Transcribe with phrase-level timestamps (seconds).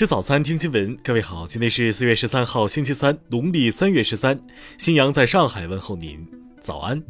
[0.00, 0.96] 吃早餐，听新闻。
[1.04, 4.40] 各位好，今天是四月十三号，星期三，农历三月十三。
[4.78, 6.26] 新阳在上海问候您，
[6.58, 7.02] 早安。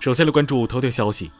[0.00, 1.30] 首先来关注头条消息：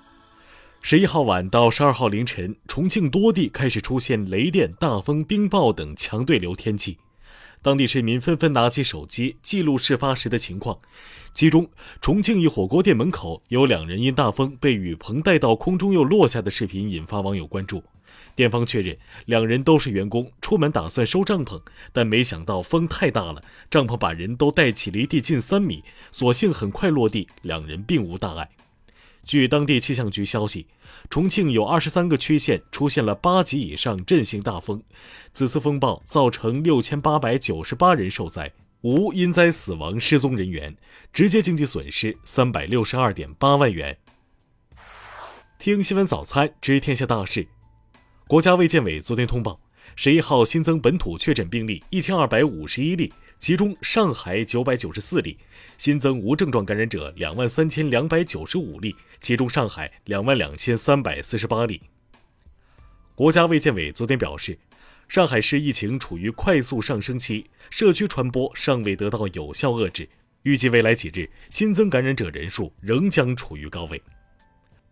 [0.82, 6.99] 十一号晚到十二号凌晨，重庆多地开始出现雷电、大风、冰雹等强对流天气。
[7.61, 10.79] 当地市民纷纷拿起手机记录事发时的情况，
[11.35, 11.68] 其中
[12.00, 17.82] 重庆一火锅店门口有两人因大风被雨棚带到空中又落下的视频引发网友关注。
[18.34, 21.61] 店方确认两人都是员工，出门打算收帐篷，
[21.93, 28.48] 但没想到风太大了，帐篷把人都带起离地近三米，所幸很快落地，两人并无大碍。
[29.25, 30.66] 据当地气象局消息，
[31.08, 34.83] 重庆有二十三个区县出现了八级以上阵性大风。
[35.33, 40.77] 此次风暴造成六千八百九十八人受灾，无因灾死亡失踪人员，
[41.12, 43.97] 直接经济损失三百六十二点八万元。
[45.58, 47.47] 听新闻早餐知天下大事。
[48.33, 49.61] 国家卫健委昨天通报，
[49.94, 53.12] 十一号新增本土确诊病例一千二百五十一例。
[53.38, 55.36] 其中，上海九百九十四例
[55.77, 61.83] 新增无症状感染者两万三千两百九十五例，其中上海两万两千三百四十八例。
[63.14, 64.58] 国家卫健委昨天表示，
[65.08, 70.08] 上海市疫情处于快速上升期，社区传播尚未得到有效遏制，
[70.44, 74.03] 预计未来几日新增感染者人数仍将处于高位。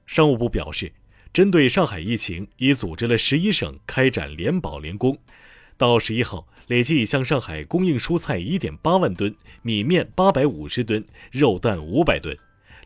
[0.04, 0.92] 商务部表示，
[1.32, 5.16] 针对上海疫情，已组织了十一省开展联保联攻。
[5.76, 12.36] 到十一号，累计向上海供应蔬菜一点八万吨、米面八百五十吨、肉蛋五百吨，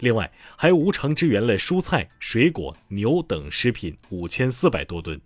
[0.00, 5.18] 另外还无偿支援了蔬菜、水果、牛等食品五千四百多吨。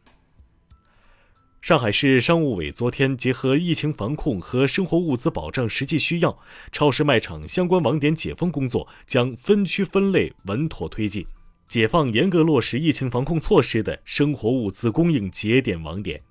[1.60, 6.38] 上海市商务委昨天结合疫情防控和生活物资保障实际需要，
[6.70, 11.26] 超市卖场相关网点解封工作将分区分类稳妥推进，
[11.68, 16.22] 解放严格落实疫情防控措施的生活物资供应节点网点。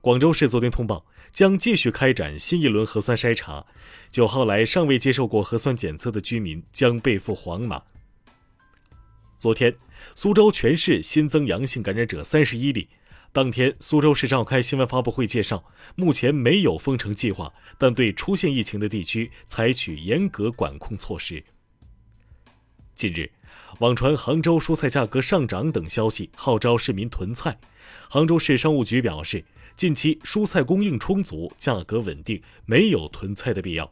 [0.00, 3.66] 广州市昨天通报，将继续开展新一轮核酸筛查。
[4.10, 7.82] 九号来尚未接受过核酸检测的居民将被赋黄码。
[9.36, 9.76] 昨天，
[10.14, 12.88] 苏州全市新增阳性感染者三十一例。
[13.30, 15.64] 当天，苏州市召开新闻发布会介绍，
[15.96, 21.44] 目前没有封城计划，但对出现疫情的地区采取严格管控措施。
[22.94, 23.30] 近日，
[23.80, 27.58] 网传杭州蔬菜价格上涨等消息，号召市民囤菜。
[28.08, 29.44] 杭州市商务局表示。
[29.78, 33.88] 近期蔬菜供应充足，价格稳定，没有囤菜的必要。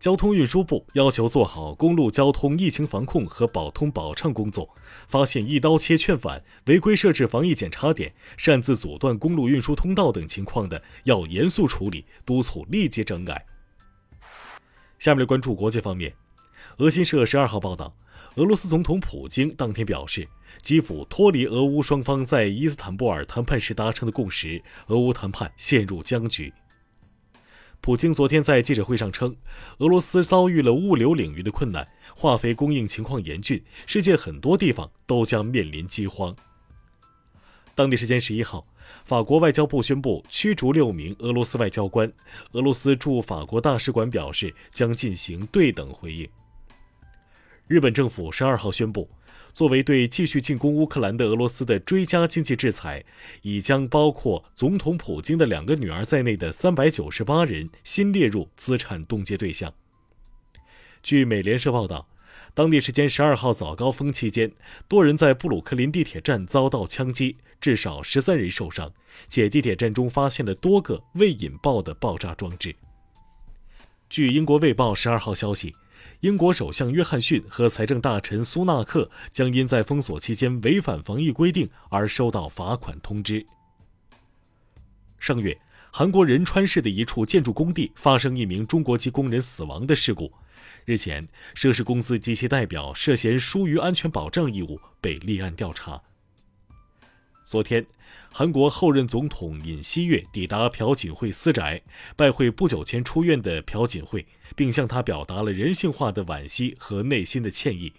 [0.00, 4.68] 交通运输部要求做好公路交通疫情防控和保通保畅工作，
[5.06, 13.46] 发现一刀切劝返、违规设置防疫检查点、擅自阻断公路运输通道等情况的，要严肃处理，督促立即整改。
[14.98, 16.12] 下面来关注国际方面，
[16.78, 17.94] 俄新社十二号报道，
[18.36, 20.26] 俄罗斯总统普京当天表示。
[20.62, 26.52] 基辅脱离俄乌双方在伊斯坦布尔谈判时达成的共识，俄乌谈判陷入僵局。
[27.80, 29.36] 普京昨天在记者会上称，
[29.78, 31.86] 俄罗斯遭遇了物流领域的困难，
[32.16, 36.34] 化肥供应情况严峻，世界很多地方都将面临饥荒。
[37.74, 38.66] 当地时间十一号，
[39.04, 42.10] 法国外交部宣布驱逐六名俄罗斯外交官，
[42.52, 46.28] 俄罗斯驻法国大使馆表示将进行对等回应。
[47.68, 49.10] 日本政府十二号宣布。
[49.52, 53.02] 作为对继续进攻乌克兰的俄罗斯的追加经济制裁，
[53.40, 59.72] 已将包括总统普京的两个女儿在内的三百九十八人新列入资产冻结对象。
[61.02, 62.06] 据美联社报道，
[62.52, 64.52] 当地时间十二号早高峰期间，
[64.86, 68.92] 多人在布鲁克林地铁站遭到枪击，至少十三人受伤，
[69.26, 72.76] 且地铁站中发现了多个未引爆的爆炸装置。
[74.10, 75.74] 据英国《卫报》十二号消息。
[76.20, 83.46] 英国首相约翰逊和财政大臣苏纳克将因在封锁期间违反防疫规定而收到罚款通知。
[85.18, 85.58] 上月，
[85.92, 90.32] 韩国仁川市的一处建筑工地发生一名中国籍工人死亡的事故。
[90.84, 96.02] 日前，涉事公司及其代表涉嫌疏于安全保障义务，被立案调查。
[97.46, 97.86] 昨天，
[98.32, 101.80] 韩国后任总统尹锡悦抵达朴槿惠私宅，
[102.16, 104.26] 拜会不久前出院的朴槿惠，
[104.56, 107.92] 并向他表达了人性化的惋惜和内心的歉意。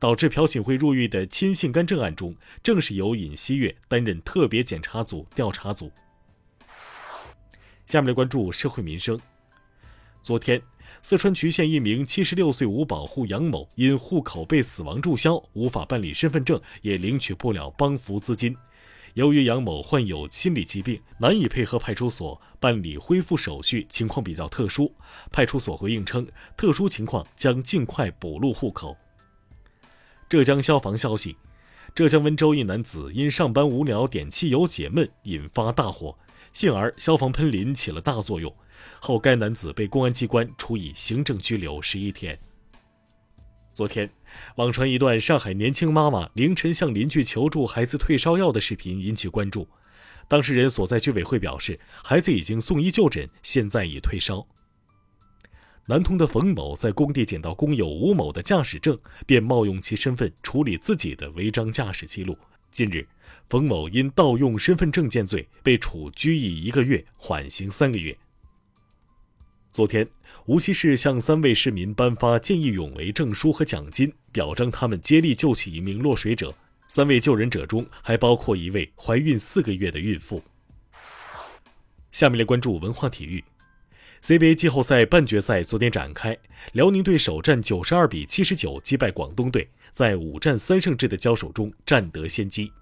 [0.00, 5.92] 导致朴槿惠入狱的亲信干政案中，正是由尹锡悦担任特别检查组调查组。
[7.86, 9.20] 下面来关注社会民生。
[10.22, 10.60] 昨天，
[11.02, 18.56] 四川渠县一名七十六岁无保户杨某因户口被死亡注销，无法办理身份证，也领取不了帮扶资金。
[19.18, 24.94] 由于杨某患有心理疾病，难以配合派出所办理恢复手续，情况比较特殊。
[25.32, 26.24] 派出所回应称，
[26.56, 28.96] 特殊情况将尽快补录户口。
[30.28, 31.36] 浙江消防消息，
[31.96, 36.16] 浙江温州一男子因上班无聊点汽油解闷，引发大火，
[36.52, 38.54] 幸而消防喷淋起了大作用，
[39.00, 42.38] 后该男子被公安机关处以行政拘留十一天。
[43.74, 44.08] 昨天，
[44.56, 49.68] 网传一段上海年轻妈妈凌晨向邻居求助孩子退烧药的视频引起关注。
[50.28, 54.46] 当事人所在居委会表示，孩子已经送医就诊，现在已退烧。
[55.86, 62.36] 南通的冯某在工地捡到工友吴某的驾驶证，便冒用其身份处理自己的违章驾驶记录。
[62.70, 63.08] 近日，
[63.48, 68.18] 冯某因盗用身份证件罪被处拘役一个月，缓刑三个月。
[69.70, 70.08] 昨天，
[70.46, 76.54] 无锡市向三位市民颁发见义勇为证书和奖金，表彰他们接力救起一名落水者。
[76.88, 80.42] 三位救人者中还包括一位怀孕四个月的孕妇。
[82.10, 83.44] 下面来关注文化体育。
[84.22, 86.36] CBA 季后赛半决赛昨天展开，
[86.72, 92.72] 辽宁队首战九十二比七十九击败广东队，在五战三胜制的交手中占得先机。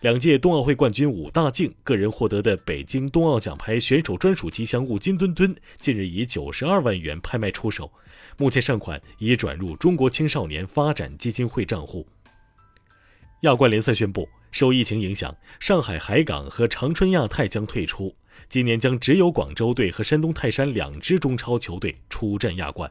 [0.00, 7.90] 两届冬奥会冠军武大靖个人获得的北京冬奥奖牌选手专属吉祥物金墩墩，近日以九十二万元拍卖出手，
[8.36, 12.06] 目前善款已转入中国青少年发展基金会账户。
[13.40, 18.14] 亚冠联赛宣布，受疫情影响，上海海港和长春亚泰将退出。
[18.50, 22.90] 今年将只有广州队和山东泰山两支中超球队出战亚冠。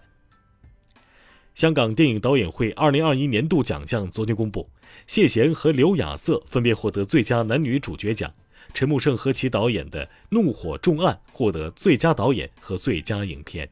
[1.56, 4.70] 香港电影导演会二零二一年度奖项昨天公布，
[5.08, 8.30] 谢贤和刘亚瑟分别获得最佳男女主角奖，
[8.74, 13.70] 陈木胜和其导演的《怒火重案》获得最佳导演和最佳影片。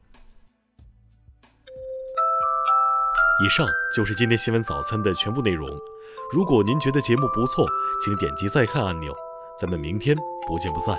[3.44, 5.68] 以上就是今天新闻早餐的全部内容。
[6.33, 7.68] 如果您觉得节目不错，
[8.01, 9.13] 请点击再看按钮。
[9.59, 10.15] 咱们明天
[10.47, 10.97] 不见不散。